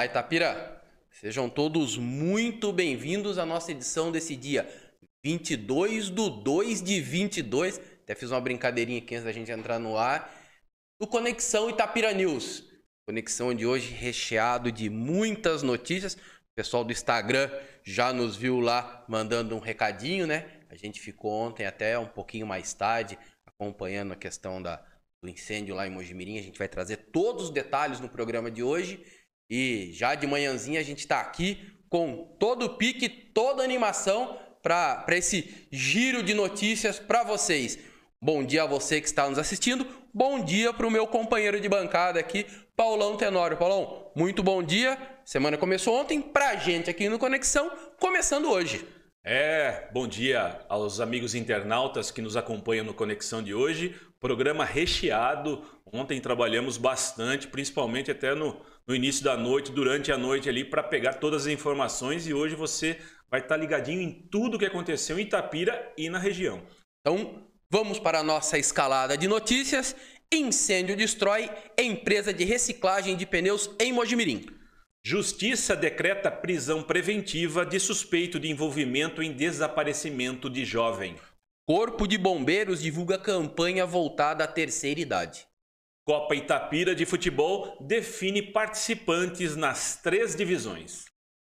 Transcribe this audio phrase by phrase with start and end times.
[0.00, 0.82] Olá, Itapira!
[1.10, 4.66] Sejam todos muito bem-vindos à nossa edição desse dia
[5.22, 7.78] 22 do 2 de 22.
[8.02, 10.34] Até fiz uma brincadeirinha aqui antes da gente entrar no ar.
[10.98, 12.64] Do Conexão Itapira News.
[13.06, 16.14] Conexão de hoje recheado de muitas notícias.
[16.14, 17.50] O pessoal do Instagram
[17.84, 20.46] já nos viu lá mandando um recadinho, né?
[20.70, 24.82] A gente ficou ontem até um pouquinho mais tarde acompanhando a questão da,
[25.22, 26.38] do incêndio lá em Mojimirim.
[26.38, 29.04] A gente vai trazer todos os detalhes no programa de hoje.
[29.50, 34.38] E já de manhãzinha a gente está aqui com todo o pique, toda a animação
[34.62, 37.76] para esse giro de notícias para vocês.
[38.22, 39.84] Bom dia a você que está nos assistindo.
[40.14, 43.56] Bom dia para o meu companheiro de bancada aqui, Paulão Tenório.
[43.56, 44.96] Paulão, muito bom dia.
[45.24, 48.86] Semana começou ontem para a gente aqui no Conexão, começando hoje.
[49.24, 53.94] É, bom dia aos amigos internautas que nos acompanham no Conexão de hoje.
[54.20, 55.62] Programa recheado.
[55.92, 60.82] Ontem trabalhamos bastante, principalmente até no, no início da noite, durante a noite ali, para
[60.82, 62.98] pegar todas as informações e hoje você
[63.30, 66.62] vai estar tá ligadinho em tudo que aconteceu em Itapira e na região.
[67.00, 69.94] Então, vamos para a nossa escalada de notícias.
[70.32, 74.46] Incêndio destrói empresa de reciclagem de pneus em Mojimirim.
[75.02, 81.16] Justiça decreta prisão preventiva de suspeito de envolvimento em desaparecimento de jovem.
[81.66, 85.46] Corpo de Bombeiros divulga campanha voltada à terceira idade.
[86.04, 91.04] Copa Itapira de Futebol define participantes nas três divisões.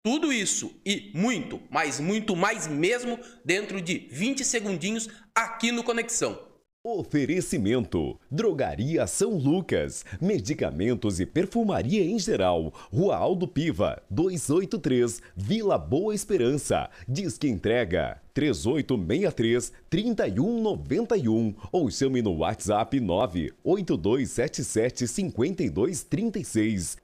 [0.02, 6.55] Tudo isso e muito, mas muito mais mesmo dentro de 20 segundinhos aqui no Conexão.
[6.88, 12.72] Oferecimento: Drogaria São Lucas, medicamentos e perfumaria em geral.
[12.92, 16.88] Rua Aldo Piva, 283, Vila Boa Esperança.
[17.08, 26.98] Disque entrega 3863 3191 ou chame no WhatsApp 98277 5236.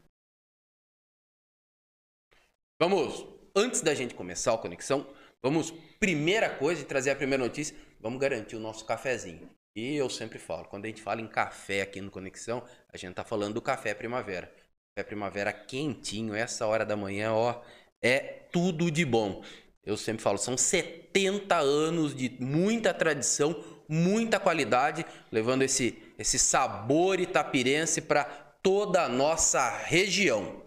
[2.81, 3.27] Vamos,
[3.57, 5.05] antes da gente começar a conexão,
[5.43, 9.51] vamos, primeira coisa, trazer a primeira notícia, vamos garantir o nosso cafezinho.
[9.75, 12.63] E eu sempre falo, quando a gente fala em café aqui no Conexão,
[12.93, 14.53] a gente tá falando do café primavera.
[14.95, 17.63] Café primavera quentinho, essa hora da manhã, ó,
[18.03, 18.19] é
[18.53, 19.43] tudo de bom.
[19.83, 27.19] Eu sempre falo, são 70 anos de muita tradição, muita qualidade, levando esse, esse sabor
[27.19, 28.25] itapirense para
[28.63, 30.63] toda a nossa região.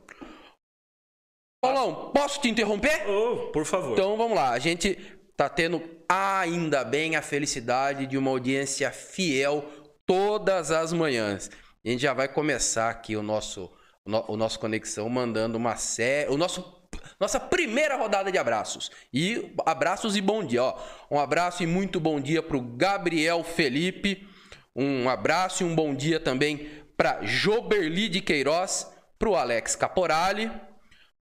[1.61, 3.07] Paulão, posso te interromper?
[3.07, 3.93] Oh, por favor.
[3.93, 4.97] Então vamos lá, a gente
[5.35, 9.69] tá tendo ainda bem a felicidade de uma audiência fiel
[10.05, 11.49] todas as manhãs.
[11.85, 13.71] A gente já vai começar aqui o nosso,
[14.05, 16.29] o nosso Conexão mandando uma série.
[16.31, 16.75] O nosso
[17.19, 18.91] nossa primeira rodada de abraços.
[19.13, 20.63] E abraços e bom dia.
[20.63, 20.77] Ó.
[21.11, 24.27] Um abraço e muito bom dia para o Gabriel Felipe.
[24.75, 30.51] Um abraço e um bom dia também para Joberli de Queiroz, para o Alex Caporali,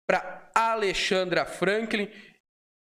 [0.07, 2.09] para Alexandra Franklin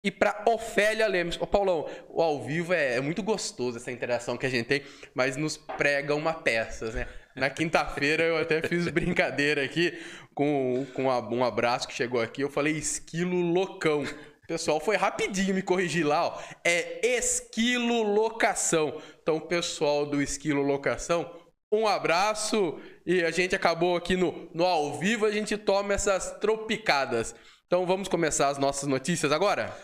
[0.08, 1.38] e para Ofélia Lemos.
[1.38, 4.82] Ô Paulão, o ao vivo é, é, muito gostoso essa interação que a gente tem,
[5.14, 7.06] mas nos prega uma peça, né?
[7.36, 9.92] Na quinta-feira eu até fiz brincadeira aqui
[10.34, 12.40] com, com um abraço que chegou aqui.
[12.42, 14.02] Eu falei esquilo loucão.
[14.46, 16.40] Pessoal foi rapidinho me corrigir lá, ó.
[16.64, 18.98] É esquilo locação.
[19.20, 21.30] Então, pessoal do esquilo locação,
[21.70, 26.30] um abraço e a gente acabou aqui no, no ao vivo, a gente toma essas
[26.40, 27.34] tropicadas.
[27.66, 29.76] Então vamos começar as nossas notícias agora?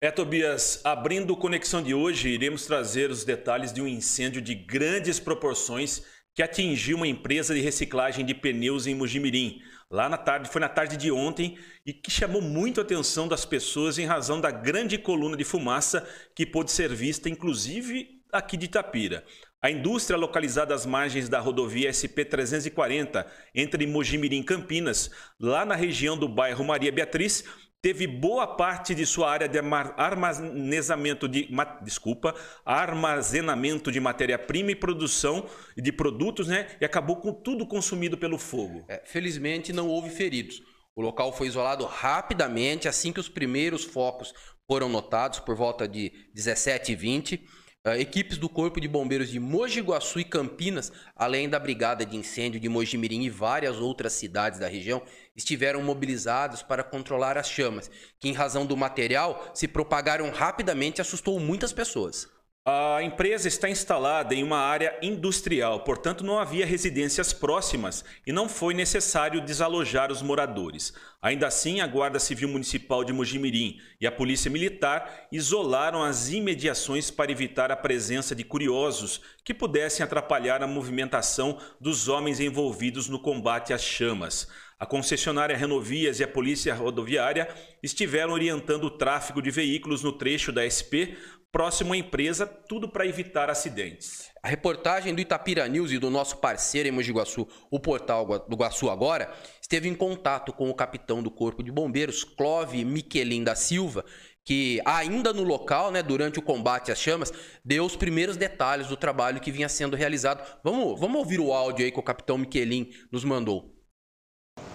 [0.00, 5.18] É, Tobias, abrindo conexão de hoje, iremos trazer os detalhes de um incêndio de grandes
[5.18, 9.60] proporções que atingiu uma empresa de reciclagem de pneus em Mujimirim.
[9.90, 13.44] Lá na tarde, foi na tarde de ontem e que chamou muito a atenção das
[13.44, 18.66] pessoas em razão da grande coluna de fumaça que pôde ser vista, inclusive aqui de
[18.66, 19.24] Itapira.
[19.60, 25.10] A indústria localizada às margens da rodovia SP-340, entre Mojimirim e Campinas,
[25.40, 27.44] lá na região do bairro Maria Beatriz,
[27.80, 29.58] teve boa parte de sua área de
[29.96, 31.48] armazenamento de
[31.82, 32.34] desculpa,
[32.64, 36.66] armazenamento de matéria-prima e produção de produtos, né?
[36.80, 38.84] E acabou com tudo consumido pelo fogo.
[38.88, 40.60] É, felizmente não houve feridos.
[40.96, 44.32] O local foi isolado rapidamente assim que os primeiros focos
[44.66, 47.46] foram notados por volta de 17 e 20.
[47.88, 52.16] Uh, equipes do Corpo de Bombeiros de Mogi Guaçu e Campinas, além da Brigada de
[52.16, 55.00] Incêndio de Mojimirim e várias outras cidades da região,
[55.34, 57.90] estiveram mobilizados para controlar as chamas,
[58.20, 62.28] que em razão do material se propagaram rapidamente e assustou muitas pessoas.
[62.70, 68.46] A empresa está instalada em uma área industrial, portanto não havia residências próximas e não
[68.46, 70.92] foi necessário desalojar os moradores.
[71.22, 77.10] Ainda assim, a Guarda Civil Municipal de Mojimirim e a Polícia Militar isolaram as imediações
[77.10, 83.18] para evitar a presença de curiosos que pudessem atrapalhar a movimentação dos homens envolvidos no
[83.18, 84.46] combate às chamas.
[84.80, 87.48] A concessionária Renovias e a Polícia Rodoviária
[87.82, 91.18] estiveram orientando o tráfego de veículos no trecho da SP
[91.50, 94.30] próximo à empresa, tudo para evitar acidentes.
[94.42, 98.56] A reportagem do Itapira News e do nosso parceiro em Mogi Guaçu, o portal do
[98.56, 103.54] Guaçu Agora, esteve em contato com o capitão do Corpo de Bombeiros, Clove Miquelin da
[103.54, 104.04] Silva,
[104.44, 107.32] que ainda no local, né, durante o combate às chamas,
[107.64, 110.42] deu os primeiros detalhes do trabalho que vinha sendo realizado.
[110.62, 113.74] Vamos, vamos ouvir o áudio aí que o capitão Miquelin nos mandou.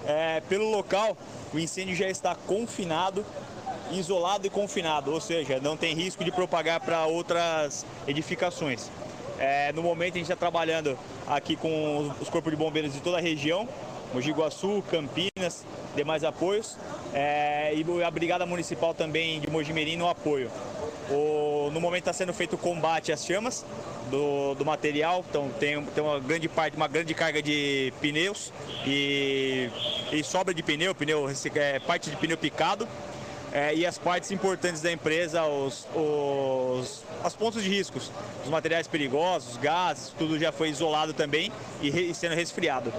[0.05, 1.17] É, pelo local,
[1.53, 3.25] o incêndio já está confinado
[3.99, 8.89] isolado e confinado, ou seja, não tem risco de propagar para outras edificações.
[9.39, 10.97] É, no momento a gente está trabalhando
[11.27, 13.67] aqui com os corpos de bombeiros de toda a região,
[14.13, 16.77] Mogi Guaçu, Campinas, demais apoios,
[17.13, 20.51] é, e a Brigada Municipal também de Mogi Mirim no apoio.
[21.09, 23.65] O, no momento está sendo feito o combate às chamas
[24.09, 28.53] do, do material, então tem, tem, uma grande parte, uma grande carga de pneus
[28.85, 29.69] e,
[30.11, 32.87] e sobra de pneu, pneu é, parte de pneu picado
[33.53, 38.11] é, e as partes importantes da empresa, os, os, as pontos de riscos,
[38.43, 42.91] os materiais perigosos, gases, tudo já foi isolado também e, re, sendo resfriado.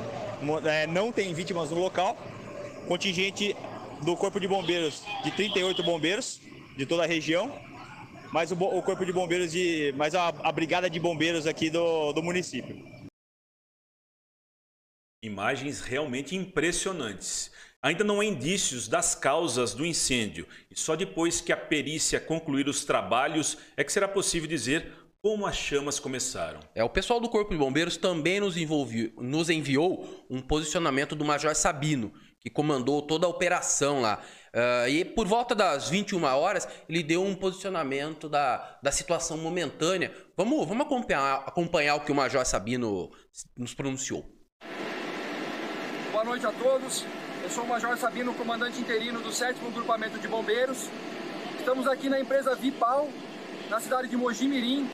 [0.64, 2.16] É, não tem vítimas no local.
[2.86, 3.56] Contingente
[4.02, 6.40] do Corpo de Bombeiros de 38 bombeiros
[6.76, 7.50] de toda a região,
[8.32, 9.92] mais o, o Corpo de Bombeiros de.
[9.96, 12.80] mais a, a Brigada de Bombeiros aqui do, do município.
[15.20, 17.50] Imagens realmente impressionantes.
[17.84, 22.66] Ainda não há indícios das causas do incêndio e só depois que a perícia concluir
[22.66, 24.90] os trabalhos é que será possível dizer
[25.20, 26.60] como as chamas começaram.
[26.74, 31.26] É, o pessoal do Corpo de Bombeiros também nos, envolviu, nos enviou um posicionamento do
[31.26, 32.10] Major Sabino,
[32.40, 34.22] que comandou toda a operação lá.
[34.54, 40.10] Uh, e por volta das 21 horas, ele deu um posicionamento da, da situação momentânea.
[40.34, 43.10] Vamos, vamos acompanhar, acompanhar o que o Major Sabino
[43.54, 44.24] nos pronunciou.
[46.10, 47.04] Boa noite a todos.
[47.44, 50.88] Eu sou o Major Sabino, comandante interino do 7 Grupamento de Bombeiros.
[51.58, 53.06] Estamos aqui na empresa Vipal,
[53.68, 54.88] na cidade de Mogi Mirim.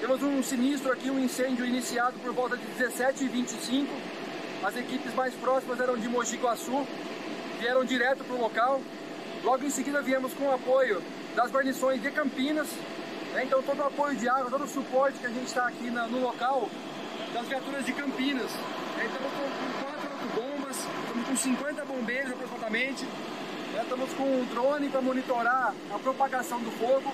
[0.00, 3.86] Temos um sinistro aqui, um incêndio iniciado por volta de 17h25.
[4.64, 6.86] As equipes mais próximas eram de Mogi Guaçu,
[7.60, 8.80] vieram direto para o local.
[9.42, 11.02] Logo em seguida viemos com o apoio
[11.36, 12.68] das guarnições de Campinas.
[13.34, 13.44] Né?
[13.44, 16.06] Então todo o apoio de água, todo o suporte que a gente está aqui na,
[16.06, 16.66] no local
[17.34, 18.50] das viaturas de Campinas.
[19.04, 20.08] Estamos com quatro
[20.74, 23.04] autobombas, estamos com 50 bombeiros aproximadamente.
[23.04, 23.80] Né?
[23.82, 27.12] Estamos com um drone para monitorar a propagação do fogo.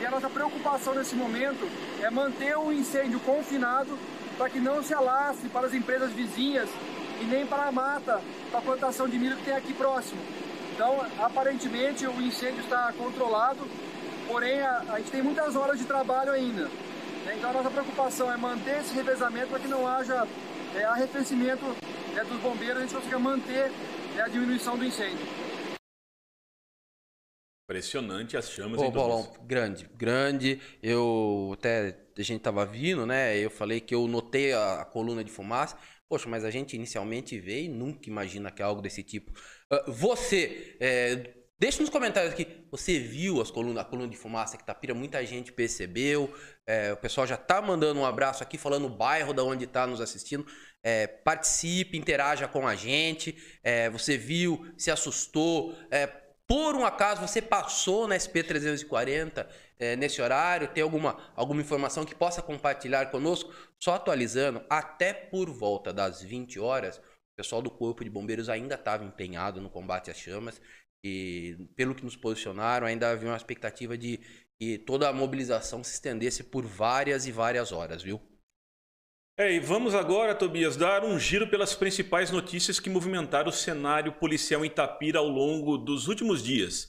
[0.00, 1.66] E a nossa preocupação nesse momento
[2.02, 3.98] é manter o incêndio confinado
[4.36, 6.68] para que não se alasse para as empresas vizinhas
[7.20, 8.20] e nem para a mata,
[8.50, 10.20] para a plantação de milho que tem aqui próximo.
[10.74, 13.66] Então, aparentemente, o incêndio está controlado,
[14.28, 16.64] porém, a, a gente tem muitas horas de trabalho ainda.
[17.24, 17.36] Né?
[17.38, 20.28] Então a nossa preocupação é manter esse revezamento para que não haja
[20.74, 21.64] é, arrefecimento
[22.16, 23.70] é, dos bombeiros, a gente consiga manter
[24.16, 25.26] é, a diminuição do incêndio.
[27.68, 28.80] Impressionante as chamas.
[28.80, 30.60] Ô, Paulão, grande, grande.
[30.82, 33.36] Eu até a gente tava vindo, né?
[33.36, 35.76] Eu falei que eu notei a, a, coluna de fumaça.
[36.08, 39.32] Poxa, mas a gente inicialmente vê e nunca imagina que é algo desse tipo.
[39.72, 44.58] Uh, você, é, Deixe nos comentários aqui, você viu as colunas, a coluna de fumaça
[44.58, 46.30] que Tapira, muita gente percebeu.
[46.66, 49.86] É, o pessoal já tá mandando um abraço aqui, falando o bairro da onde está
[49.86, 50.44] nos assistindo.
[50.82, 53.36] É, participe, interaja com a gente.
[53.62, 55.76] É, você viu, se assustou.
[55.90, 56.06] É,
[56.46, 59.46] por um acaso você passou na SP340
[59.78, 63.52] é, nesse horário, tem alguma, alguma informação que possa compartilhar conosco?
[63.78, 68.74] Só atualizando, até por volta das 20 horas, o pessoal do Corpo de Bombeiros ainda
[68.74, 70.60] estava empenhado no combate às chamas.
[71.04, 74.18] E pelo que nos posicionaram, ainda havia uma expectativa de
[74.58, 78.20] que toda a mobilização se estendesse por várias e várias horas, viu?
[79.38, 84.12] É, e vamos agora, Tobias, dar um giro pelas principais notícias que movimentaram o cenário
[84.12, 86.88] policial em Itapira ao longo dos últimos dias.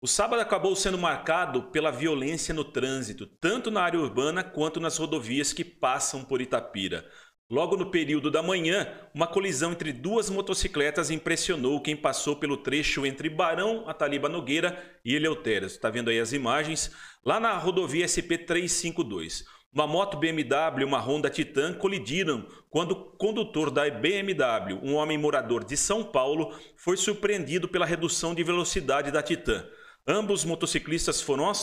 [0.00, 4.96] O sábado acabou sendo marcado pela violência no trânsito, tanto na área urbana quanto nas
[4.96, 7.04] rodovias que passam por Itapira.
[7.50, 13.06] Logo no período da manhã, uma colisão entre duas motocicletas impressionou quem passou pelo trecho
[13.06, 15.72] entre Barão Ataliba Nogueira e Eleuteras.
[15.72, 16.90] Está vendo aí as imagens?
[17.24, 19.44] Lá na rodovia SP-352.
[19.72, 25.16] Uma moto BMW e uma Honda Titan colidiram quando o condutor da BMW, um homem
[25.16, 29.66] morador de São Paulo, foi surpreendido pela redução de velocidade da Titan.
[30.10, 31.54] Ambos motociclistas foram ao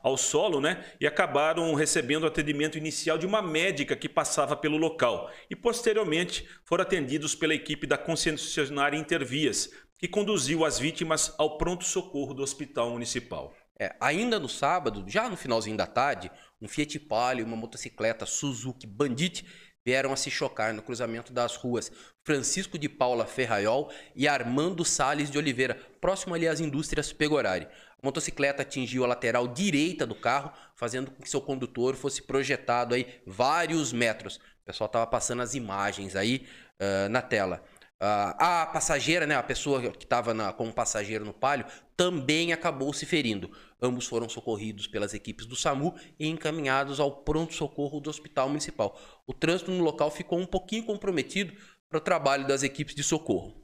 [0.00, 4.76] ao solo, né, e acabaram recebendo o atendimento inicial de uma médica que passava pelo
[4.76, 11.58] local e posteriormente foram atendidos pela equipe da concessionária Intervias, que conduziu as vítimas ao
[11.58, 13.52] pronto socorro do Hospital Municipal.
[13.76, 16.30] É, ainda no sábado, já no finalzinho da tarde,
[16.62, 19.44] um Fiat Palio e uma motocicleta Suzuki Bandit
[19.84, 21.90] vieram a se chocar no cruzamento das ruas
[22.24, 27.66] Francisco de Paula Ferraiol e Armando Sales de Oliveira, próximo ali às indústrias Pegorari.
[28.02, 32.94] A motocicleta atingiu a lateral direita do carro, fazendo com que seu condutor fosse projetado
[32.94, 34.36] aí vários metros.
[34.36, 36.46] O pessoal estava passando as imagens aí
[36.80, 37.62] uh, na tela.
[38.00, 43.04] Uh, a passageira, né, a pessoa que estava como passageiro no palio, também acabou se
[43.04, 43.50] ferindo.
[43.82, 48.98] Ambos foram socorridos pelas equipes do SAMU e encaminhados ao pronto-socorro do Hospital Municipal.
[49.26, 51.54] O trânsito no local ficou um pouquinho comprometido
[51.88, 53.60] para o trabalho das equipes de socorro.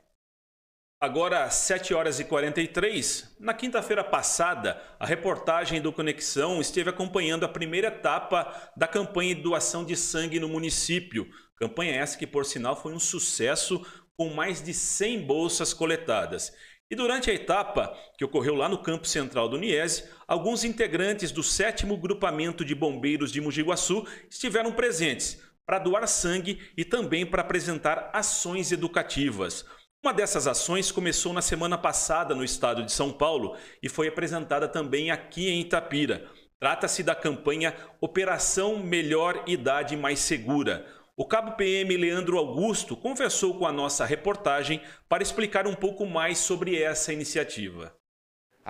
[1.03, 7.43] Agora, às 7 horas e 43, na quinta-feira passada, a reportagem do Conexão esteve acompanhando
[7.45, 11.27] a primeira etapa da campanha de doação de sangue no município.
[11.57, 13.83] Campanha essa que, por sinal, foi um sucesso
[14.15, 16.53] com mais de 100 bolsas coletadas.
[16.91, 21.43] E durante a etapa, que ocorreu lá no campo central do Niese, alguns integrantes do
[21.43, 28.11] 7 Grupamento de Bombeiros de Mujiguaçu estiveram presentes para doar sangue e também para apresentar
[28.13, 29.65] ações educativas.
[30.03, 34.67] Uma dessas ações começou na semana passada no estado de São Paulo e foi apresentada
[34.67, 36.27] também aqui em Itapira.
[36.59, 40.87] Trata-se da campanha Operação Melhor Idade Mais Segura
[41.21, 46.39] o cabo PM Leandro Augusto conversou com a nossa reportagem para explicar um pouco mais
[46.39, 47.95] sobre essa iniciativa.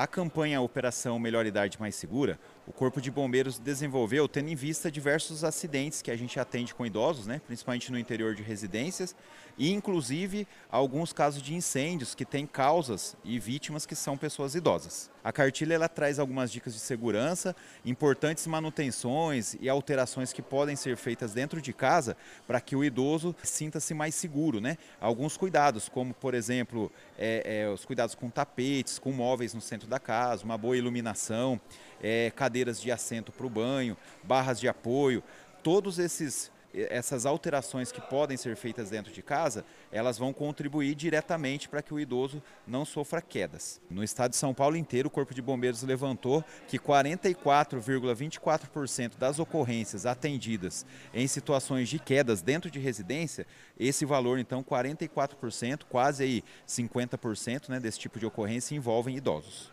[0.00, 4.90] A campanha Operação Melhor Idade Mais Segura, o Corpo de Bombeiros desenvolveu tendo em vista
[4.90, 9.14] diversos acidentes que a gente atende com idosos, né, principalmente no interior de residências,
[9.58, 15.10] e inclusive alguns casos de incêndios que têm causas e vítimas que são pessoas idosas.
[15.22, 20.96] A cartilha ela traz algumas dicas de segurança, importantes manutenções e alterações que podem ser
[20.96, 24.60] feitas dentro de casa para que o idoso sinta-se mais seguro.
[24.60, 24.78] Né?
[25.00, 29.88] Alguns cuidados, como por exemplo é, é, os cuidados com tapetes, com móveis no centro
[29.88, 31.60] da casa, uma boa iluminação,
[32.02, 35.22] é, cadeiras de assento para o banho, barras de apoio,
[35.62, 41.68] todos esses essas alterações que podem ser feitas dentro de casa, elas vão contribuir diretamente
[41.68, 43.80] para que o idoso não sofra quedas.
[43.90, 50.06] No estado de São Paulo inteiro, o Corpo de Bombeiros levantou que 44,24% das ocorrências
[50.06, 53.46] atendidas em situações de quedas dentro de residência,
[53.78, 59.72] esse valor, então, 44%, quase aí 50% né, desse tipo de ocorrência envolvem idosos.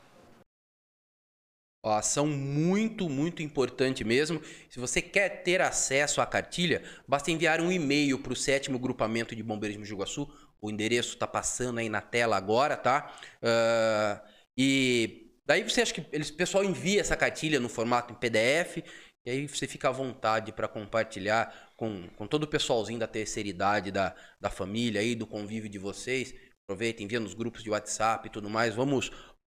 [1.91, 4.41] Ação muito, muito importante mesmo.
[4.70, 9.36] Se você quer ter acesso à cartilha, basta enviar um e-mail para o sétimo grupamento
[9.36, 10.27] de bombeiros de Mojiguaçu.
[10.60, 13.15] O endereço está passando aí na tela agora, tá?
[13.41, 14.27] Uh,
[14.58, 18.84] e daí você acha que eles, o pessoal envia essa cartilha no formato em PDF
[19.27, 23.50] e aí você fica à vontade para compartilhar com, com todo o pessoalzinho da terceira
[23.50, 26.34] idade, da, da família aí, do convívio de vocês.
[26.63, 28.74] Aproveita, envia nos grupos de WhatsApp e tudo mais.
[28.74, 29.12] Vamos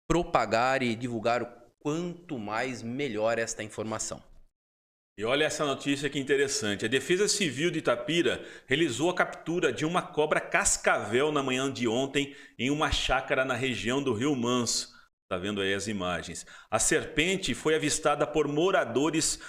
[0.09, 4.23] propagar e divulgar o quanto mais melhor esta informação.
[5.17, 6.85] E olha essa notícia que interessante.
[6.85, 11.87] A Defesa Civil de Itapira realizou a captura de uma cobra cascavel na manhã de
[11.87, 14.89] ontem em uma chácara na região do Rio Manso.
[15.23, 16.45] Está vendo aí as imagens.
[16.69, 19.39] A serpente foi avistada por moradores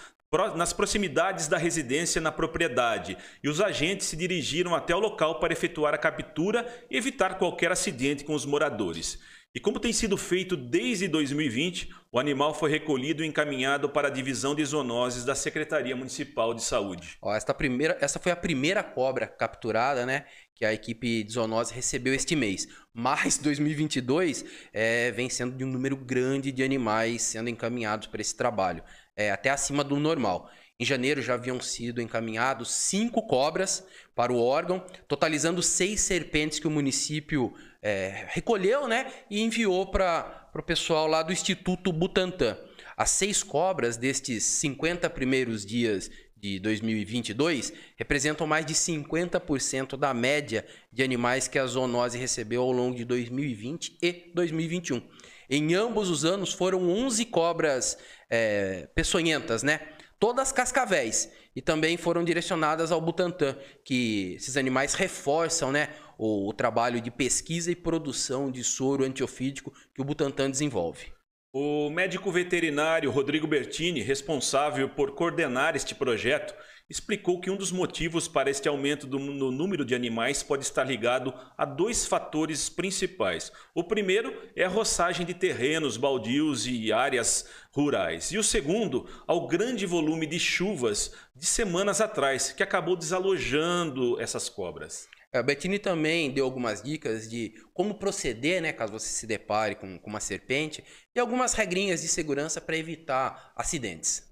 [0.57, 5.53] nas proximidades da residência na propriedade e os agentes se dirigiram até o local para
[5.53, 9.19] efetuar a captura e evitar qualquer acidente com os moradores.
[9.55, 14.11] E como tem sido feito desde 2020, o animal foi recolhido e encaminhado para a
[14.11, 17.19] divisão de zoonoses da Secretaria Municipal de Saúde.
[17.21, 20.25] Ó, esta, primeira, essa foi a primeira cobra capturada, né?
[20.55, 22.67] Que a equipe de zoonose recebeu este mês.
[22.95, 24.43] Mas 2022
[24.73, 28.83] é, vem sendo de um número grande de animais sendo encaminhados para esse trabalho,
[29.15, 30.51] é, até acima do normal.
[30.81, 36.67] Em janeiro já haviam sido encaminhados cinco cobras para o órgão, totalizando seis serpentes que
[36.67, 42.59] o município é, recolheu né, e enviou para o pessoal lá do Instituto Butantan.
[42.97, 50.67] As seis cobras destes 50 primeiros dias de 2022 representam mais de 50% da média
[50.93, 55.01] de animais que a zoonose recebeu ao longo de 2020 e 2021.
[55.49, 57.97] Em ambos os anos foram 11 cobras
[58.29, 59.81] é, peçonhentas, né?
[60.23, 61.33] Todas cascavéis.
[61.57, 67.11] E também foram direcionadas ao Butantan, que esses animais reforçam né, o, o trabalho de
[67.11, 71.13] pesquisa e produção de soro antiofídico que o Butantan desenvolve.
[71.53, 76.55] O médico veterinário Rodrigo Bertini, responsável por coordenar este projeto,
[76.93, 80.85] explicou que um dos motivos para este aumento do, no número de animais pode estar
[80.85, 83.51] ligado a dois fatores principais.
[83.75, 88.31] O primeiro é a roçagem de terrenos baldios e áreas rurais.
[88.31, 94.51] E o segundo, ao grande volume de chuvas de semanas atrás, que acabou desalojando essas
[94.51, 95.09] cobras.
[95.33, 99.77] A é, Bettini também deu algumas dicas de como proceder, né, caso você se depare
[99.77, 100.85] com, com uma serpente,
[101.15, 104.31] e algumas regrinhas de segurança para evitar acidentes.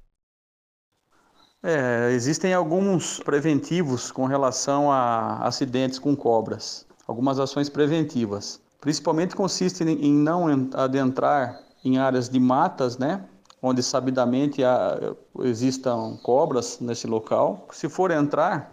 [1.62, 8.61] É, existem alguns preventivos com relação a acidentes com cobras, algumas ações preventivas.
[8.81, 13.23] Principalmente consistem em não adentrar em áreas de matas, né,
[13.62, 17.67] onde sabidamente há, existam cobras nesse local.
[17.73, 18.73] Se for entrar,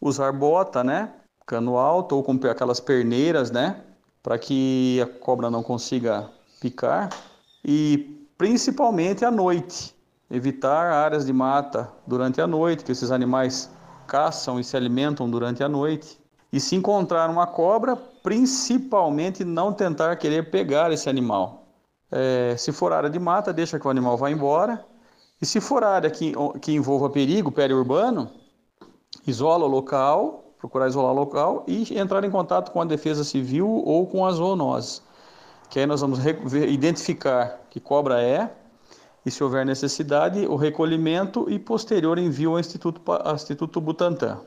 [0.00, 1.12] usar bota, né,
[1.48, 3.80] cano alto ou com aquelas perneiras, né?
[4.22, 7.08] Para que a cobra não consiga picar.
[7.64, 9.96] E principalmente à noite.
[10.30, 13.70] Evitar áreas de mata durante a noite, que esses animais
[14.06, 16.20] caçam e se alimentam durante a noite.
[16.52, 21.66] E se encontrar uma cobra, principalmente não tentar querer pegar esse animal.
[22.10, 24.84] É, se for área de mata, deixa que o animal vá embora.
[25.40, 28.30] E se for área que, que envolva perigo periurbano,
[29.26, 33.68] isola o local procurar isolar o local e entrar em contato com a defesa civil
[33.68, 35.02] ou com as zoonoses.
[35.70, 36.18] Que aí nós vamos
[36.68, 38.50] identificar que cobra é
[39.24, 44.44] e, se houver necessidade, o recolhimento e posterior envio ao Instituto, ao Instituto Butantan.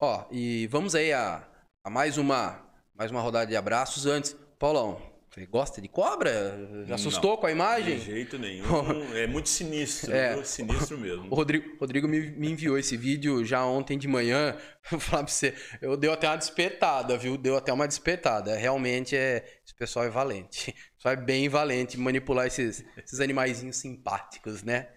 [0.00, 1.46] Ó, e vamos aí a,
[1.82, 2.62] a mais uma
[2.94, 4.36] mais uma rodada de abraços antes.
[4.58, 5.00] Paulão,
[5.34, 6.56] você gosta de cobra?
[6.86, 7.98] Já assustou Não, com a imagem?
[7.98, 8.64] De jeito nenhum.
[9.16, 10.14] é muito sinistro.
[10.14, 10.40] É.
[10.44, 11.26] Sinistro mesmo.
[11.30, 14.56] O Rodrigo, Rodrigo me, me, enviou esse vídeo já ontem de manhã.
[14.88, 15.52] Vou falar pra você.
[15.82, 17.36] Eu deu até uma despertada, viu?
[17.36, 18.54] Deu até uma despertada.
[18.54, 19.44] Realmente é.
[19.64, 20.72] Esse pessoal é valente.
[21.04, 24.90] O é bem valente manipular esses, esses animaizinhos simpáticos, né?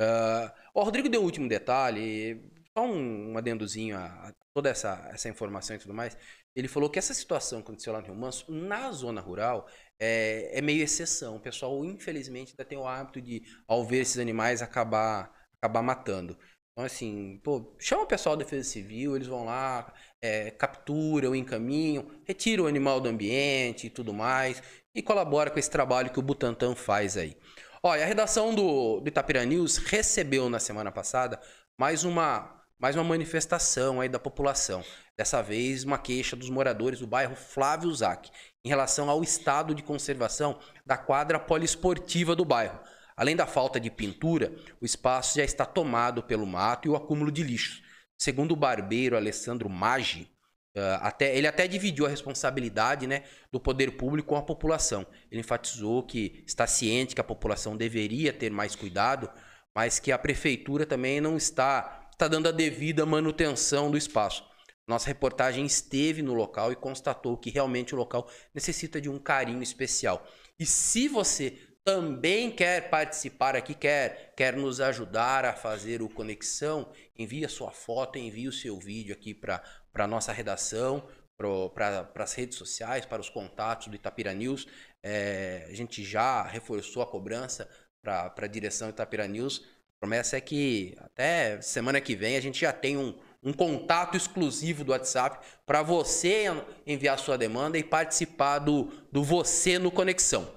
[0.00, 2.42] Uh, o Rodrigo deu um último detalhe.
[2.76, 6.16] Só um, um adendozinho a, a toda essa, essa informação e tudo mais.
[6.56, 9.66] Ele falou que essa situação que aconteceu lá no Rio Manso, na zona rural,
[10.00, 11.36] é, é meio exceção.
[11.36, 16.36] O pessoal, infelizmente, ainda tem o hábito de, ao ver esses animais, acabar, acabar matando.
[16.72, 22.10] Então, assim, pô, chama o pessoal da Defesa Civil, eles vão lá, é, capturam, encaminham,
[22.26, 24.60] retiram o animal do ambiente e tudo mais,
[24.94, 27.36] e colabora com esse trabalho que o Butantan faz aí.
[27.82, 31.40] Olha, a redação do, do Itapira News recebeu na semana passada
[31.78, 34.84] mais uma, mais uma manifestação aí da população.
[35.16, 38.30] Dessa vez, uma queixa dos moradores do bairro Flávio Zac
[38.64, 42.80] em relação ao estado de conservação da quadra poliesportiva do bairro.
[43.16, 47.30] Além da falta de pintura, o espaço já está tomado pelo mato e o acúmulo
[47.30, 47.82] de lixo.
[48.18, 50.33] Segundo o barbeiro Alessandro Maggi,
[50.76, 55.06] Uh, até, ele até dividiu a responsabilidade né, do poder público com a população.
[55.30, 59.30] Ele enfatizou que está ciente que a população deveria ter mais cuidado,
[59.72, 64.44] mas que a prefeitura também não está, está dando a devida manutenção do espaço.
[64.86, 69.62] Nossa reportagem esteve no local e constatou que realmente o local necessita de um carinho
[69.62, 70.26] especial.
[70.58, 76.90] E se você também quer participar aqui, quer, quer nos ajudar a fazer o Conexão,
[77.16, 79.62] envie a sua foto, envie o seu vídeo aqui para
[80.02, 84.66] a nossa redação, para as redes sociais, para os contatos do Itapira News.
[85.02, 87.68] É, a gente já reforçou a cobrança
[88.02, 89.62] para a direção Itapira News.
[89.96, 94.16] A promessa é que até semana que vem a gente já tem um, um contato
[94.16, 96.46] exclusivo do WhatsApp para você
[96.86, 100.50] enviar sua demanda e participar do, do Você no Conexão.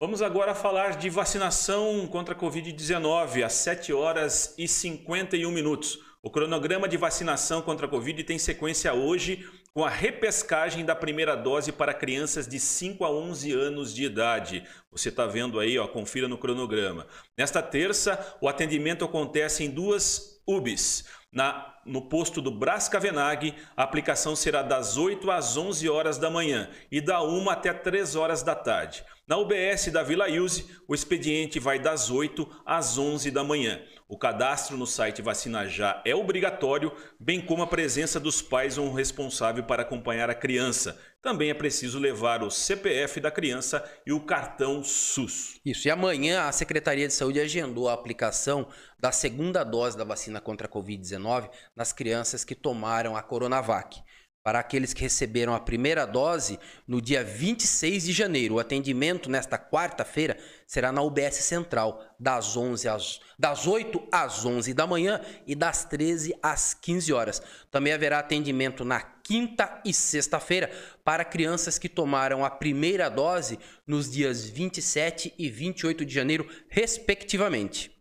[0.00, 5.98] Vamos agora falar de vacinação contra a Covid-19 às 7 horas e 51 minutos.
[6.24, 11.36] O cronograma de vacinação contra a Covid tem sequência hoje com a repescagem da primeira
[11.36, 14.64] dose para crianças de 5 a 11 anos de idade.
[14.90, 17.06] Você está vendo aí, ó, confira no cronograma.
[17.36, 21.04] Nesta terça, o atendimento acontece em duas UBS.
[21.30, 26.30] Na, no posto do Brás Cavenag, a aplicação será das 8 às 11 horas da
[26.30, 29.04] manhã e da 1 até 3 horas da tarde.
[29.26, 33.82] Na UBS da Vila Ilse, o expediente vai das 8 às 11 da manhã.
[34.06, 38.86] O cadastro no site Vacina Já é obrigatório, bem como a presença dos pais ou
[38.86, 41.00] um responsável para acompanhar a criança.
[41.22, 45.58] Também é preciso levar o CPF da criança e o cartão SUS.
[45.64, 45.88] Isso.
[45.88, 48.68] E amanhã a Secretaria de Saúde agendou a aplicação
[49.00, 54.03] da segunda dose da vacina contra a Covid-19 nas crianças que tomaram a Coronavac
[54.44, 58.56] para aqueles que receberam a primeira dose no dia 26 de janeiro.
[58.56, 64.74] O atendimento nesta quarta-feira será na UBS Central, das, 11 às, das 8 às 11
[64.74, 67.42] da manhã e das 13 às 15 horas.
[67.70, 70.70] Também haverá atendimento na quinta e sexta-feira
[71.02, 77.93] para crianças que tomaram a primeira dose nos dias 27 e 28 de janeiro, respectivamente.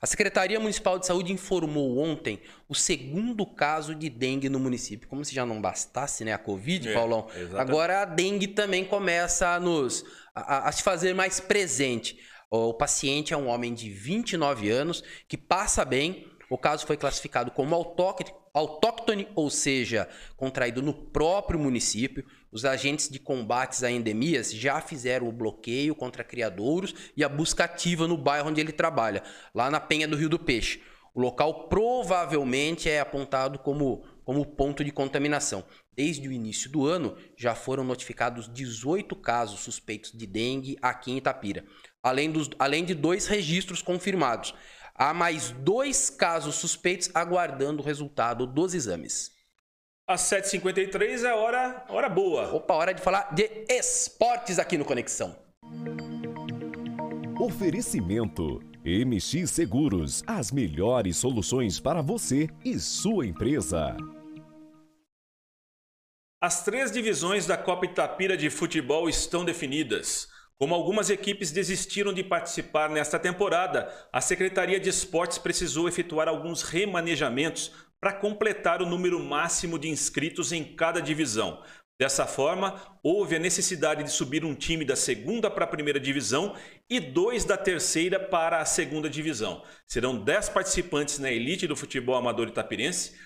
[0.00, 5.08] A Secretaria Municipal de Saúde informou ontem o segundo caso de dengue no município.
[5.08, 7.26] Como se já não bastasse, né, a Covid, é, Paulão?
[7.34, 7.60] Exatamente.
[7.60, 12.18] Agora a dengue também começa a nos a, a se fazer mais presente.
[12.50, 16.26] O paciente é um homem de 29 anos que passa bem.
[16.48, 22.24] O caso foi classificado como autóctone, ou seja, contraído no próprio município.
[22.50, 27.64] Os agentes de combates a endemias já fizeram o bloqueio contra criadouros e a busca
[27.64, 29.22] ativa no bairro onde ele trabalha,
[29.54, 30.80] lá na Penha do Rio do Peixe.
[31.14, 35.64] O local provavelmente é apontado como, como ponto de contaminação.
[35.94, 41.16] Desde o início do ano, já foram notificados 18 casos suspeitos de dengue aqui em
[41.16, 41.64] Itapira,
[42.02, 44.54] além, dos, além de dois registros confirmados.
[44.94, 49.37] Há mais dois casos suspeitos aguardando o resultado dos exames.
[50.08, 52.54] Às 7h53 é hora, hora boa.
[52.54, 55.36] Opa, hora de falar de esportes aqui no Conexão.
[57.38, 63.98] Oferecimento MX Seguros, as melhores soluções para você e sua empresa.
[66.42, 70.26] As três divisões da Copa Itapira de futebol estão definidas.
[70.56, 76.62] Como algumas equipes desistiram de participar nesta temporada, a Secretaria de Esportes precisou efetuar alguns
[76.62, 81.62] remanejamentos para completar o número máximo de inscritos em cada divisão.
[82.00, 86.54] Dessa forma, houve a necessidade de subir um time da segunda para a primeira divisão
[86.88, 89.64] e dois da terceira para a segunda divisão.
[89.84, 93.16] Serão 10 participantes na elite do futebol amador itapirense,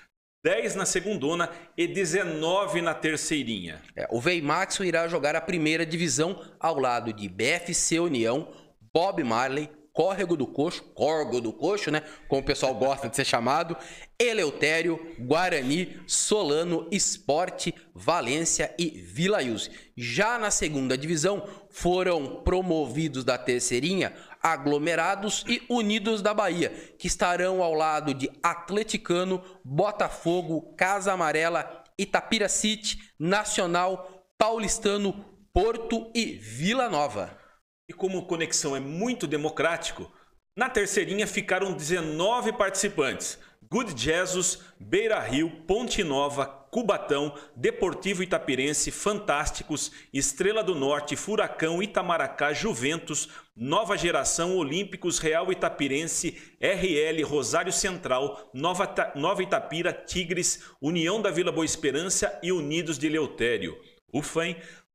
[0.43, 3.83] 10 na segundona e 19 na terceirinha.
[3.95, 8.49] É, o Veimaxo irá jogar a primeira divisão ao lado de BFC União,
[8.93, 12.03] Bob Marley, Córrego do Coxo, Corgo do Coxo, né?
[12.27, 13.77] Como o pessoal gosta de ser chamado,
[14.19, 19.71] Eleutério, Guarani, Solano, Esporte, Valência e Vila Ilse.
[19.97, 27.63] Já na segunda divisão, foram promovidos da terceirinha Aglomerados e Unidos da Bahia, que estarão
[27.63, 37.42] ao lado de Atleticano, Botafogo, Casa Amarela, Itapira City, Nacional, Paulistano, Porto e Vila Nova.
[37.89, 40.11] E como o Conexão é muito democrático,
[40.57, 43.39] na terceirinha ficaram 19 participantes.
[43.71, 52.53] Good Jesus, Beira Rio, Ponte Nova, Cubatão, Deportivo Itapirense, Fantásticos, Estrela do Norte, Furacão, Itamaracá,
[52.53, 61.31] Juventus, Nova Geração, Olímpicos, Real Itapirense, RL, Rosário Central, Nova, Nova Itapira, Tigres, União da
[61.31, 63.79] Vila Boa Esperança e Unidos de Leutério.
[64.13, 64.55] O FAM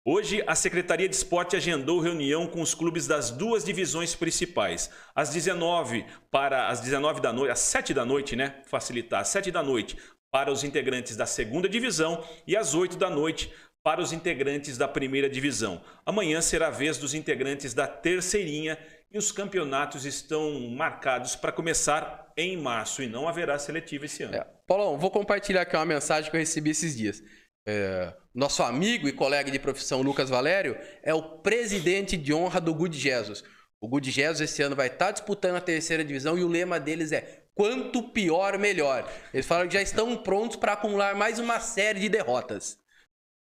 [0.09, 4.89] Hoje, a Secretaria de Esporte agendou reunião com os clubes das duas divisões principais.
[5.13, 8.55] Às 19 para as 19 da noite, às 7 da noite, né?
[8.67, 9.97] Facilitar, às 7 da noite
[10.31, 13.51] para os integrantes da segunda divisão e às 8 da noite
[13.83, 15.81] para os integrantes da primeira divisão.
[16.05, 18.79] Amanhã será a vez dos integrantes da terceirinha
[19.11, 24.35] e os campeonatos estão marcados para começar em março e não haverá seletiva esse ano.
[24.35, 24.47] É.
[24.65, 27.21] Paulão, vou compartilhar aqui uma mensagem que eu recebi esses dias.
[27.69, 32.73] É, nosso amigo e colega de profissão Lucas Valério é o presidente de honra do
[32.73, 33.43] Good Jesus.
[33.81, 36.79] O Good Jesus esse ano vai estar tá disputando a terceira divisão e o lema
[36.79, 39.11] deles é quanto pior, melhor.
[39.33, 42.79] Eles falam que já estão prontos para acumular mais uma série de derrotas.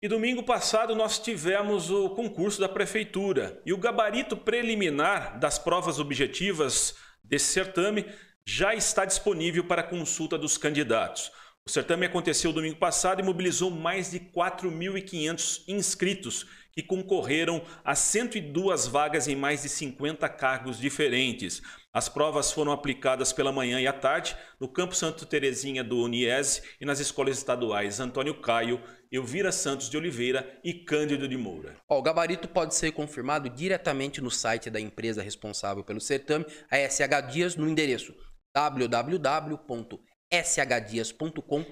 [0.00, 5.98] E domingo passado nós tivemos o concurso da prefeitura e o gabarito preliminar das provas
[5.98, 8.06] objetivas desse certame
[8.46, 11.32] já está disponível para consulta dos candidatos.
[11.66, 16.46] O certame aconteceu domingo passado e mobilizou mais de 4.500 inscritos
[16.78, 21.60] que concorreram a 102 vagas em mais de 50 cargos diferentes.
[21.92, 26.62] As provas foram aplicadas pela manhã e à tarde no Campo Santo Terezinha do Uniese
[26.80, 31.74] e nas escolas estaduais Antônio Caio, Elvira Santos de Oliveira e Cândido de Moura.
[31.88, 37.32] o gabarito pode ser confirmado diretamente no site da empresa responsável pelo certame, a SH
[37.32, 38.14] Dias, no endereço
[38.54, 39.58] www
[40.30, 41.64] shdias.com.br.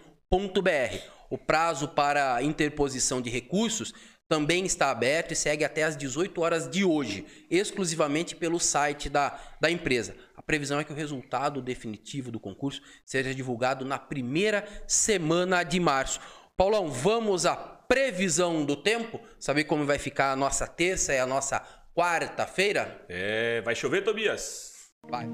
[1.29, 3.93] O prazo para interposição de recursos
[4.29, 9.39] também está aberto e segue até às 18 horas de hoje, exclusivamente pelo site da,
[9.61, 10.17] da empresa.
[10.37, 15.79] A previsão é que o resultado definitivo do concurso seja divulgado na primeira semana de
[15.79, 16.21] março.
[16.57, 19.21] Paulão, vamos à previsão do tempo?
[19.39, 21.63] Saber como vai ficar a nossa terça e a nossa
[21.95, 23.05] quarta-feira?
[23.09, 24.91] É, vai chover, Tobias?
[25.09, 25.29] Vai.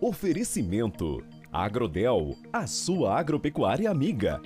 [0.00, 4.42] Oferecimento Agrodel, a sua agropecuária amiga.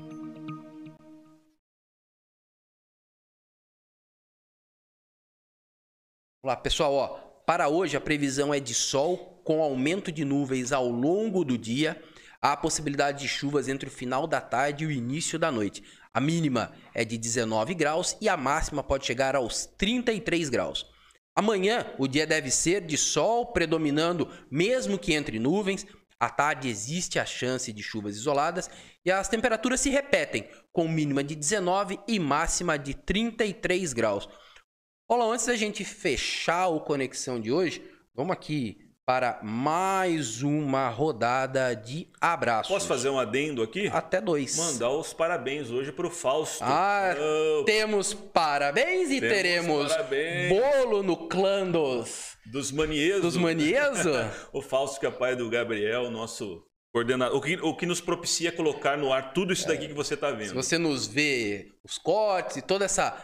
[6.41, 7.09] Olá, pessoal, ó,
[7.45, 12.01] para hoje a previsão é de sol com aumento de nuvens ao longo do dia.
[12.41, 15.83] Há possibilidade de chuvas entre o final da tarde e o início da noite.
[16.15, 20.87] A mínima é de 19 graus e a máxima pode chegar aos 33 graus.
[21.35, 25.85] Amanhã o dia deve ser de sol predominando, mesmo que entre nuvens.
[26.21, 28.71] À tarde existe a chance de chuvas isoladas
[29.05, 34.29] e as temperaturas se repetem, com mínima de 19 e máxima de 33 graus.
[35.11, 37.83] Olá, antes da gente fechar o Conexão de hoje,
[38.15, 42.71] vamos aqui para mais uma rodada de abraços.
[42.71, 43.87] Posso fazer um adendo aqui?
[43.87, 44.59] Até dois.
[44.59, 46.59] Mandar os parabéns hoje para o Fausto.
[46.61, 47.65] Ah, oh.
[47.65, 50.49] temos parabéns e temos teremos parabéns.
[50.51, 52.37] bolo no clã dos...
[52.45, 53.23] Dos Manieso.
[53.23, 54.11] Dos Manieso?
[54.53, 57.35] o Fausto que é pai do Gabriel, nosso coordenador.
[57.35, 59.89] O que, o que nos propicia colocar no ar tudo isso daqui é.
[59.89, 60.49] que você está vendo.
[60.49, 63.17] Se você nos vê os cortes e toda essa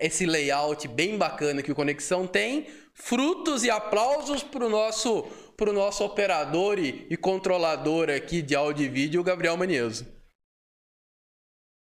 [0.00, 2.66] esse layout bem bacana que o Conexão tem.
[2.94, 5.24] Frutos e aplausos para o nosso,
[5.56, 10.06] pro nosso operador e, e, controlador aqui de áudio e vídeo, o Gabriel Manieso.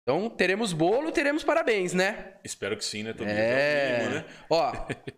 [0.02, 2.34] Então, teremos bolo, teremos parabéns, né?
[2.42, 3.12] Espero que sim, né?
[3.12, 3.98] Todo é...
[3.98, 4.24] Mínimo, né?
[4.50, 4.72] Ó,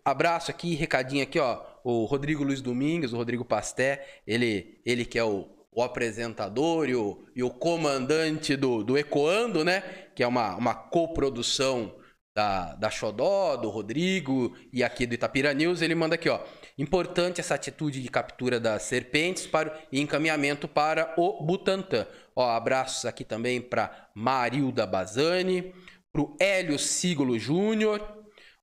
[0.05, 1.63] abraço aqui, recadinho aqui, ó.
[1.83, 6.95] O Rodrigo Luiz Domingues, o Rodrigo Pasté, ele, ele que é o, o apresentador e
[6.95, 9.81] o, e o comandante do, do Ecoando, né?
[10.15, 11.95] Que é uma, uma coprodução
[12.35, 16.41] da, da Xodó, do Rodrigo e aqui do Itapira News, ele manda aqui, ó.
[16.77, 22.07] Importante essa atitude de captura das serpentes para e encaminhamento para o Butantan.
[22.35, 25.73] Ó, abraços aqui também para Marilda Bazani,
[26.13, 28.01] para o Hélio Sigolo Júnior,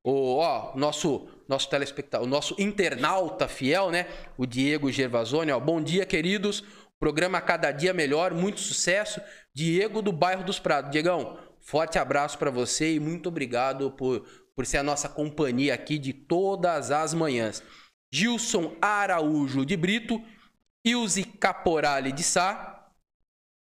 [0.03, 4.07] o ó, nosso nosso telespectador, o nosso internauta fiel, né?
[4.38, 5.60] O Diego Gervasoni, ó.
[5.60, 6.63] Bom dia, queridos.
[6.97, 9.19] Programa cada dia melhor, muito sucesso.
[9.53, 10.91] Diego do bairro dos Prados.
[10.91, 15.97] Diegão, Forte abraço para você e muito obrigado por, por ser a nossa companhia aqui
[15.97, 17.63] de todas as manhãs.
[18.12, 20.21] Gilson Araújo de Brito,
[20.84, 22.89] Ilse Caporale de Sá,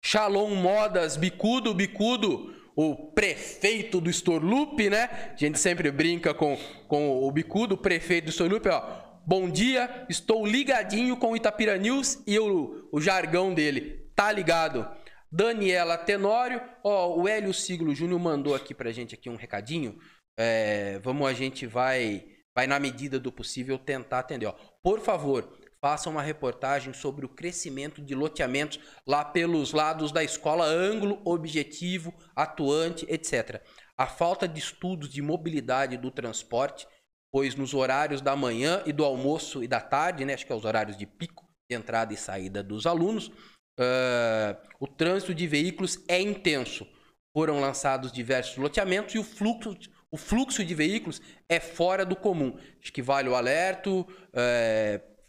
[0.03, 5.31] Shalom Modas Bicudo, Bicudo, o prefeito do Storlupe, né?
[5.33, 8.83] A gente sempre brinca com, com o Bicudo, o prefeito do Storlupe, ó.
[9.25, 14.09] Bom dia, estou ligadinho com o Itapira News e o, o jargão dele.
[14.15, 14.85] Tá ligado?
[15.33, 19.97] Daniela Tenório, ó, o Hélio Siglo Júnior mandou aqui pra gente aqui um recadinho.
[20.37, 22.23] É, vamos, a gente vai,
[22.55, 24.53] vai na medida do possível tentar atender.
[24.83, 30.65] Por favor, faça uma reportagem sobre o crescimento de loteamentos lá pelos lados da escola,
[30.65, 33.59] ângulo, objetivo, atuante, etc.
[33.97, 36.87] A falta de estudos de mobilidade do transporte
[37.33, 40.55] pois nos horários da manhã e do almoço e da tarde, né, acho que é
[40.55, 43.31] os horários de pico de entrada e saída dos alunos,
[43.79, 46.87] uh, o trânsito de veículos é intenso.
[47.33, 49.75] Foram lançados diversos loteamentos e o fluxo,
[50.11, 52.55] o fluxo de veículos é fora do comum.
[52.81, 53.89] Acho que vale o alerta.
[53.89, 54.05] Uh,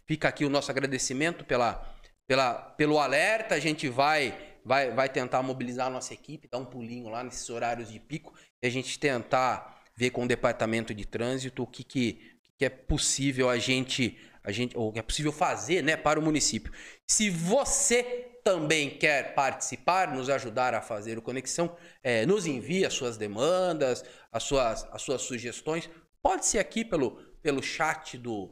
[0.07, 1.83] fica aqui o nosso agradecimento pela,
[2.27, 3.55] pela, pelo alerta.
[3.55, 7.49] A gente vai, vai, vai tentar mobilizar a nossa equipe, dar um pulinho lá nesses
[7.49, 11.83] horários de pico e a gente tentar ver com o departamento de trânsito o que,
[11.83, 16.23] que, que é possível a gente, a gente, ou é possível fazer, né, para o
[16.23, 16.71] município.
[17.09, 22.93] Se você também quer participar, nos ajudar a fazer o Conexão, é, nos envie as
[22.93, 25.89] suas demandas, as suas, as suas sugestões.
[26.21, 28.51] Pode ser aqui pelo, pelo chat do,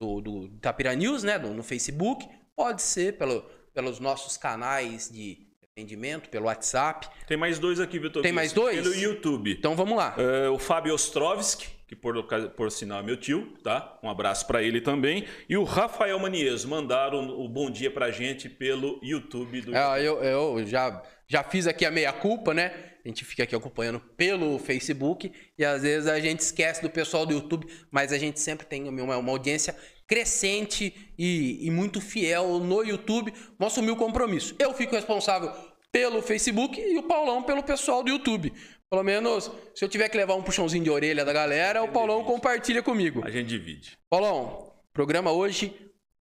[0.00, 2.26] do, do Tapira News, né, no, no Facebook.
[2.56, 3.42] Pode ser pelo,
[3.74, 7.06] pelos nossos canais de atendimento, pelo WhatsApp.
[7.26, 8.22] Tem mais dois aqui, Vitor.
[8.22, 8.80] Tem mais dois?
[8.80, 9.52] Pelo YouTube.
[9.52, 10.16] Então vamos lá.
[10.16, 13.98] Uh, o Fábio Ostrovski, que por, por sinal é meu tio, tá?
[14.02, 15.24] Um abraço para ele também.
[15.48, 19.74] E o Rafael Manieso mandaram o bom dia pra gente pelo YouTube do.
[19.74, 22.72] É, eu, eu já, já fiz aqui a meia-culpa, né?
[23.04, 27.26] A gente fica aqui acompanhando pelo Facebook e às vezes a gente esquece do pessoal
[27.26, 29.76] do YouTube, mas a gente sempre tem uma, uma audiência
[30.06, 33.32] crescente e, e muito fiel no YouTube.
[33.58, 34.56] Vamos assumir o compromisso.
[34.58, 35.52] Eu fico responsável
[35.94, 38.52] pelo Facebook e o Paulão pelo pessoal do YouTube.
[38.90, 42.16] Pelo menos, se eu tiver que levar um puxãozinho de orelha da galera, o Paulão
[42.16, 42.34] divide.
[42.34, 43.24] compartilha comigo.
[43.24, 43.96] A gente divide.
[44.10, 45.72] Paulão, programa hoje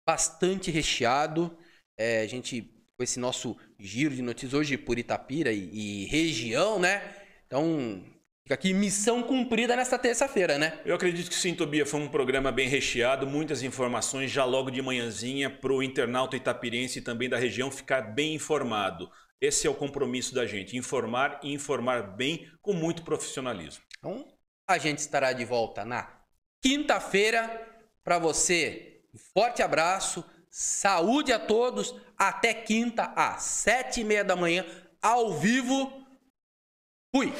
[0.05, 1.57] bastante recheado.
[1.97, 5.69] É, a gente, com esse nosso giro de notícias hoje por Itapira e,
[6.03, 7.01] e região, né?
[7.47, 8.03] Então,
[8.43, 10.79] Fica aqui missão cumprida nesta terça-feira, né?
[10.83, 11.85] Eu acredito que sim, Tobia.
[11.85, 16.99] Foi um programa bem recheado, muitas informações já logo de manhãzinha para o internauta itapirense
[16.99, 19.09] e também da região ficar bem informado.
[19.41, 23.83] Esse é o compromisso da gente, informar e informar bem com muito profissionalismo.
[23.97, 24.27] Então,
[24.67, 26.21] a gente estará de volta na
[26.61, 27.67] quinta-feira.
[28.03, 31.95] Para você, um forte abraço, saúde a todos.
[32.15, 34.63] Até quinta, às sete e meia da manhã,
[35.01, 35.91] ao vivo.
[37.11, 37.33] Fui!